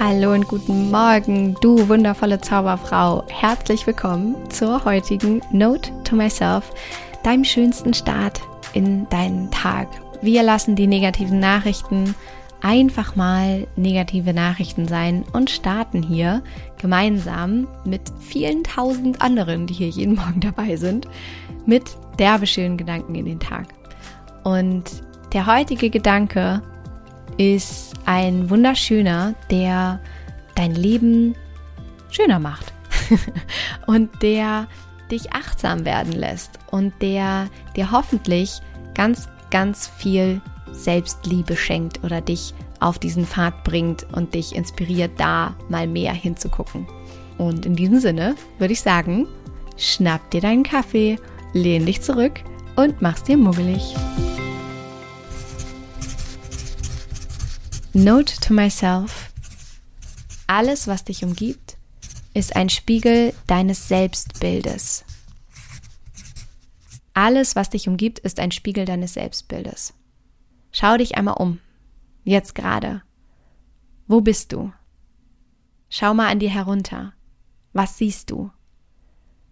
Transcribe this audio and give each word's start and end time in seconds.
Hallo 0.00 0.32
und 0.32 0.48
guten 0.48 0.90
Morgen, 0.90 1.54
du 1.60 1.88
wundervolle 1.88 2.40
Zauberfrau. 2.40 3.24
Herzlich 3.28 3.86
willkommen 3.86 4.50
zur 4.50 4.84
heutigen 4.84 5.40
Note 5.52 5.92
to 6.02 6.16
Myself, 6.16 6.72
deinem 7.22 7.44
schönsten 7.44 7.94
Start 7.94 8.40
in 8.72 9.08
deinen 9.08 9.50
Tag. 9.52 9.88
Wir 10.20 10.42
lassen 10.42 10.74
die 10.74 10.88
negativen 10.88 11.38
Nachrichten 11.38 12.14
einfach 12.60 13.14
mal 13.14 13.68
negative 13.76 14.34
Nachrichten 14.34 14.88
sein 14.88 15.24
und 15.32 15.48
starten 15.48 16.02
hier 16.02 16.42
gemeinsam 16.78 17.68
mit 17.84 18.02
vielen 18.18 18.64
tausend 18.64 19.22
anderen, 19.22 19.68
die 19.68 19.74
hier 19.74 19.88
jeden 19.88 20.16
Morgen 20.16 20.40
dabei 20.40 20.74
sind, 20.76 21.06
mit 21.66 21.96
derbe 22.18 22.48
schönen 22.48 22.76
Gedanken 22.76 23.14
in 23.14 23.26
den 23.26 23.40
Tag. 23.40 23.68
Und 24.42 24.84
der 25.32 25.46
heutige 25.46 25.88
Gedanke 25.88 26.62
ist 27.36 27.93
ein 28.06 28.50
wunderschöner, 28.50 29.34
der 29.50 30.00
dein 30.54 30.74
Leben 30.74 31.34
schöner 32.10 32.38
macht 32.38 32.72
und 33.86 34.22
der 34.22 34.66
dich 35.10 35.32
achtsam 35.32 35.84
werden 35.84 36.12
lässt 36.12 36.58
und 36.70 36.94
der 37.02 37.48
dir 37.76 37.90
hoffentlich 37.90 38.60
ganz, 38.94 39.28
ganz 39.50 39.86
viel 39.86 40.40
Selbstliebe 40.72 41.56
schenkt 41.56 42.02
oder 42.04 42.20
dich 42.20 42.54
auf 42.80 42.98
diesen 42.98 43.26
Pfad 43.26 43.64
bringt 43.64 44.06
und 44.12 44.34
dich 44.34 44.54
inspiriert, 44.54 45.12
da 45.16 45.54
mal 45.68 45.86
mehr 45.86 46.12
hinzugucken. 46.12 46.86
Und 47.38 47.66
in 47.66 47.76
diesem 47.76 47.98
Sinne 48.00 48.36
würde 48.58 48.72
ich 48.72 48.80
sagen, 48.80 49.26
schnapp 49.76 50.30
dir 50.30 50.40
deinen 50.40 50.62
Kaffee, 50.62 51.18
lehn 51.52 51.86
dich 51.86 52.02
zurück 52.02 52.40
und 52.76 53.00
mach's 53.00 53.22
dir 53.22 53.36
muggelig. 53.36 53.94
Note 57.96 58.40
to 58.40 58.52
myself. 58.52 59.32
Alles, 60.48 60.88
was 60.88 61.04
dich 61.04 61.22
umgibt, 61.22 61.76
ist 62.34 62.56
ein 62.56 62.68
Spiegel 62.68 63.32
deines 63.46 63.86
Selbstbildes. 63.86 65.04
Alles, 67.12 67.54
was 67.54 67.70
dich 67.70 67.86
umgibt, 67.86 68.18
ist 68.18 68.40
ein 68.40 68.50
Spiegel 68.50 68.84
deines 68.84 69.14
Selbstbildes. 69.14 69.94
Schau 70.72 70.96
dich 70.96 71.16
einmal 71.16 71.36
um. 71.38 71.60
Jetzt 72.24 72.56
gerade. 72.56 73.02
Wo 74.08 74.20
bist 74.20 74.52
du? 74.52 74.72
Schau 75.88 76.14
mal 76.14 76.32
an 76.32 76.40
dir 76.40 76.50
herunter. 76.50 77.12
Was 77.72 77.96
siehst 77.96 78.28
du? 78.28 78.50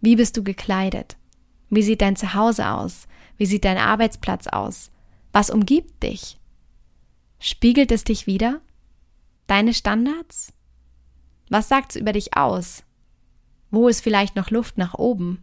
Wie 0.00 0.16
bist 0.16 0.36
du 0.36 0.42
gekleidet? 0.42 1.16
Wie 1.70 1.84
sieht 1.84 2.00
dein 2.00 2.16
Zuhause 2.16 2.68
aus? 2.68 3.06
Wie 3.36 3.46
sieht 3.46 3.64
dein 3.64 3.78
Arbeitsplatz 3.78 4.48
aus? 4.48 4.90
Was 5.30 5.48
umgibt 5.48 6.02
dich? 6.02 6.40
Spiegelt 7.44 7.90
es 7.90 8.04
dich 8.04 8.28
wieder? 8.28 8.60
Deine 9.48 9.74
Standards? 9.74 10.52
Was 11.50 11.68
sagt 11.68 11.90
es 11.90 12.00
über 12.00 12.12
dich 12.12 12.36
aus? 12.36 12.84
Wo 13.72 13.88
ist 13.88 14.00
vielleicht 14.00 14.36
noch 14.36 14.50
Luft 14.50 14.78
nach 14.78 14.94
oben? 14.94 15.42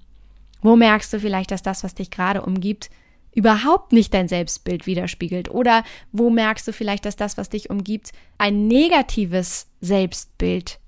Wo 0.62 0.78
merkst 0.78 1.12
du 1.12 1.20
vielleicht, 1.20 1.52
dass 1.52 1.62
das, 1.62 1.84
was 1.84 1.96
dich 1.96 2.10
gerade 2.10 2.42
umgibt, 2.42 2.90
überhaupt 3.36 3.92
nicht 3.92 4.14
dein 4.14 4.30
Selbstbild 4.30 4.88
widerspiegelt? 4.88 5.52
Oder 5.52 5.84
wo 6.14 6.30
merkst 6.30 6.70
du 6.70 6.72
vielleicht, 6.72 7.04
dass 7.04 7.18
das, 7.18 7.38
was 7.38 7.50
dich 7.50 7.70
umgibt, 7.70 8.14
ein 8.38 8.70
negatives 8.70 9.68
Selbstbild 9.82 10.80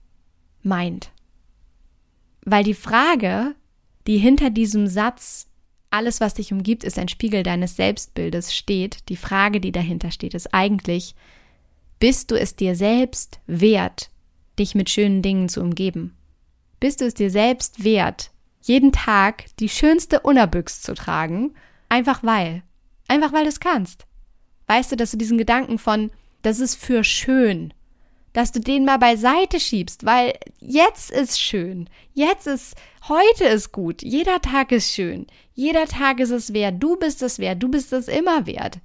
meint? 0.64 1.12
Weil 2.46 2.64
die 2.64 2.74
Frage, 2.74 3.54
die 4.08 4.18
hinter 4.18 4.50
diesem 4.50 4.88
Satz 4.88 5.51
alles, 5.92 6.22
was 6.22 6.34
dich 6.34 6.52
umgibt, 6.52 6.84
ist 6.84 6.98
ein 6.98 7.08
Spiegel 7.08 7.44
deines 7.44 7.76
Selbstbildes 7.76 8.56
steht, 8.56 9.10
die 9.10 9.18
Frage, 9.18 9.60
die 9.60 9.72
dahinter 9.72 10.12
steht, 10.12 10.34
ist 10.34 10.54
eigentlich, 10.54 11.16
bist 12.00 12.32
du 12.32 12.40
es 12.40 12.56
dir 12.56 12.76
selbst 12.76 13.40
wert, 13.46 14.10
dich 14.58 14.74
mit 14.74 14.90
schönen 14.90 15.22
Dingen 15.22 15.50
zu 15.50 15.62
umgeben? 15.62 16.18
Bist 16.80 17.02
du 17.02 17.06
es 17.06 17.14
dir 17.14 17.30
selbst 17.30 17.84
wert, 17.84 18.32
jeden 18.64 18.92
Tag 18.92 19.46
die 19.60 19.70
schönste 19.70 20.22
Unerbüchs 20.22 20.82
zu 20.82 20.96
tragen, 20.96 21.54
einfach 21.90 22.24
weil, 22.24 22.64
einfach 23.08 23.34
weil 23.34 23.44
du 23.44 23.50
es 23.50 23.60
kannst? 23.60 24.08
Weißt 24.68 24.92
du, 24.92 24.96
dass 24.96 25.12
du 25.12 25.18
diesen 25.18 25.38
Gedanken 25.38 25.78
von, 25.78 26.12
das 26.42 26.60
ist 26.60 26.76
für 26.76 27.04
schön, 27.04 27.74
dass 28.34 28.52
du 28.52 28.60
den 28.60 28.86
mal 28.86 28.98
beiseite 28.98 29.60
schiebst, 29.60 30.06
weil 30.06 30.34
jetzt 30.60 31.12
ist 31.12 31.40
schön. 31.40 31.90
Jetzt 32.14 32.48
ist, 32.48 32.76
heute 33.08 33.46
ist 33.46 33.72
gut. 33.72 34.02
Jeder 34.02 34.42
Tag 34.42 34.72
ist 34.72 34.94
schön. 34.94 35.28
Jeder 35.54 35.86
Tag 35.86 36.20
ist 36.20 36.32
es 36.32 36.54
wert. 36.54 36.76
Du 36.80 36.98
bist 36.98 37.22
es 37.22 37.40
wert. 37.40 37.62
Du 37.62 37.70
bist 37.70 37.92
es 37.92 38.08
immer 38.08 38.46
wert. 38.46 38.80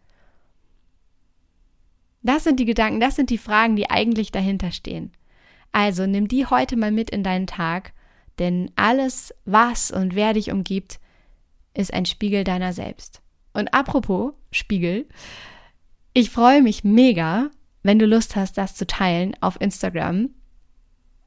Das 2.23 2.43
sind 2.43 2.59
die 2.59 2.65
Gedanken, 2.65 2.99
das 2.99 3.15
sind 3.15 3.31
die 3.31 3.39
Fragen, 3.39 3.77
die 3.77 3.89
eigentlich 3.89 4.33
dahinter 4.33 4.73
stehen. 4.73 5.13
Also 5.71 6.07
nimm 6.07 6.27
die 6.27 6.47
heute 6.47 6.77
mal 6.77 6.91
mit 6.91 7.11
in 7.11 7.23
deinen 7.23 7.47
Tag, 7.47 7.93
denn 8.41 8.73
alles, 8.75 9.33
was 9.45 9.93
und 9.93 10.17
wer 10.17 10.33
dich 10.33 10.51
umgibt, 10.51 10.99
ist 11.73 11.95
ein 11.95 12.05
Spiegel 12.05 12.43
deiner 12.43 12.73
selbst. 12.73 13.23
Und 13.53 13.73
apropos 13.73 14.33
Spiegel, 14.51 15.07
ich 16.15 16.31
freue 16.31 16.63
mich 16.63 16.83
mega, 16.83 17.51
wenn 17.87 17.99
du 18.01 18.07
Lust 18.07 18.35
hast, 18.35 18.59
das 18.59 18.75
zu 18.75 18.87
teilen 18.87 19.37
auf 19.41 19.61
Instagram. 19.61 20.31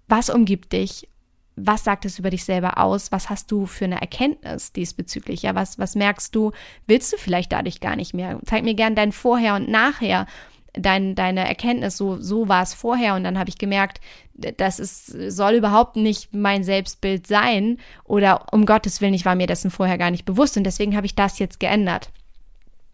Was 0.07 0.29
umgibt 0.29 0.73
dich? 0.73 1.07
Was 1.55 1.83
sagt 1.85 2.03
es 2.03 2.19
über 2.19 2.29
dich 2.29 2.43
selber 2.43 2.77
aus? 2.77 3.11
Was 3.11 3.29
hast 3.29 3.51
du 3.51 3.65
für 3.65 3.85
eine 3.85 4.01
Erkenntnis 4.01 4.73
diesbezüglich? 4.73 5.43
Ja, 5.43 5.55
was, 5.55 5.79
was 5.79 5.95
merkst 5.95 6.35
du? 6.35 6.51
Willst 6.85 7.13
du 7.13 7.17
vielleicht 7.17 7.53
dadurch 7.53 7.79
gar 7.79 7.95
nicht 7.95 8.13
mehr? 8.13 8.39
Zeig 8.45 8.63
mir 8.63 8.73
gern 8.73 8.95
dein 8.95 9.13
Vorher 9.13 9.55
und 9.55 9.69
Nachher, 9.69 10.25
dein, 10.73 11.15
deine 11.15 11.47
Erkenntnis. 11.47 11.95
So, 11.95 12.17
so 12.17 12.49
war 12.49 12.63
es 12.63 12.73
vorher 12.73 13.15
und 13.15 13.23
dann 13.23 13.39
habe 13.39 13.49
ich 13.49 13.57
gemerkt, 13.57 14.01
das 14.33 14.79
ist, 14.79 15.05
soll 15.31 15.53
überhaupt 15.53 15.95
nicht 15.95 16.33
mein 16.33 16.65
Selbstbild 16.65 17.25
sein 17.25 17.77
oder 18.03 18.47
um 18.53 18.65
Gottes 18.65 18.99
Willen, 18.99 19.13
ich 19.13 19.25
war 19.25 19.35
mir 19.35 19.47
dessen 19.47 19.71
vorher 19.71 19.97
gar 19.97 20.11
nicht 20.11 20.25
bewusst 20.25 20.57
und 20.57 20.63
deswegen 20.63 20.95
habe 20.95 21.05
ich 21.05 21.15
das 21.15 21.39
jetzt 21.39 21.59
geändert 21.59 22.09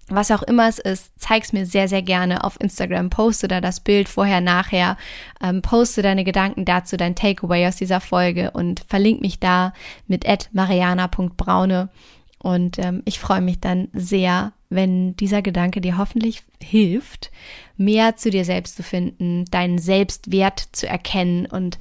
was 0.07 0.29
auch 0.29 0.43
immer 0.43 0.67
es 0.67 0.77
ist, 0.77 1.11
zeig's 1.17 1.51
mir 1.51 1.65
sehr, 1.65 1.87
sehr 1.87 2.03
gerne 2.03 2.43
auf 2.43 2.59
Instagram. 2.59 3.09
Poste 3.09 3.47
da 3.47 3.59
das 3.59 3.79
Bild 3.79 4.07
vorher, 4.07 4.39
nachher. 4.39 4.97
Ähm, 5.41 5.61
poste 5.61 6.01
deine 6.01 6.23
Gedanken 6.23 6.65
dazu, 6.65 6.95
dein 6.95 7.15
Takeaway 7.15 7.67
aus 7.67 7.77
dieser 7.77 8.01
Folge 8.01 8.51
und 8.51 8.81
verlink 8.87 9.21
mich 9.21 9.39
da 9.39 9.73
mit 10.07 10.25
mariana.braune. 10.53 11.89
Und 12.37 12.77
ähm, 12.77 13.01
ich 13.05 13.19
freue 13.19 13.41
mich 13.41 13.59
dann 13.59 13.87
sehr, 13.93 14.53
wenn 14.69 15.15
dieser 15.15 15.41
Gedanke 15.41 15.81
dir 15.81 15.97
hoffentlich 15.97 16.43
hilft, 16.61 17.31
mehr 17.75 18.17
zu 18.17 18.29
dir 18.29 18.45
selbst 18.45 18.75
zu 18.75 18.83
finden, 18.83 19.45
deinen 19.45 19.79
Selbstwert 19.79 20.59
zu 20.71 20.87
erkennen 20.87 21.47
und 21.47 21.79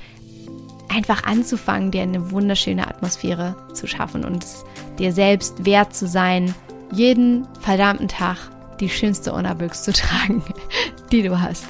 einfach 0.89 1.25
anzufangen, 1.25 1.91
dir 1.91 2.03
eine 2.03 2.31
wunderschöne 2.31 2.87
Atmosphäre 2.87 3.57
zu 3.75 3.87
schaffen 3.87 4.25
und 4.25 4.47
dir 4.99 5.13
selbst 5.13 5.67
wert 5.67 5.95
zu 5.95 6.07
sein, 6.07 6.55
jeden 6.95 7.47
verdammten 7.61 8.09
Tag 8.09 8.37
die 8.81 8.89
schönste 8.89 9.33
Unterbüchs 9.33 9.83
zu 9.83 9.93
tragen, 9.93 10.43
die 11.13 11.23
du 11.23 11.41
hast. 11.41 11.67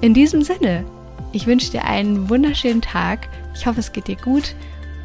In 0.00 0.14
diesem 0.14 0.42
Sinne, 0.42 0.84
ich 1.32 1.46
wünsche 1.46 1.72
dir 1.72 1.84
einen 1.84 2.28
wunderschönen 2.28 2.82
Tag. 2.82 3.28
Ich 3.54 3.66
hoffe, 3.66 3.80
es 3.80 3.92
geht 3.92 4.08
dir 4.08 4.16
gut. 4.16 4.54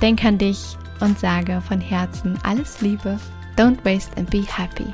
Denk 0.01 0.23
an 0.23 0.37
dich 0.37 0.77
und 0.99 1.19
sage 1.19 1.61
von 1.67 1.81
Herzen 1.81 2.37
alles 2.43 2.81
Liebe. 2.81 3.19
Don't 3.57 3.83
waste 3.83 4.15
and 4.17 4.29
be 4.29 4.43
happy. 4.43 4.93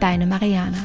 Deine 0.00 0.26
Mariana. 0.26 0.78